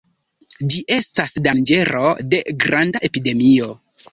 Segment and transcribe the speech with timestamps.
[0.73, 3.73] Ĝi estas danĝero de granda epidemio.